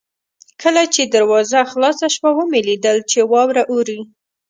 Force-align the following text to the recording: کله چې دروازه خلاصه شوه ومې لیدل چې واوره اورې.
کله 0.61 0.83
چې 0.93 1.01
دروازه 1.15 1.59
خلاصه 1.71 2.07
شوه 2.15 2.29
ومې 2.35 2.59
لیدل 2.69 2.97
چې 3.11 3.19
واوره 3.31 3.63
اورې. 3.71 3.99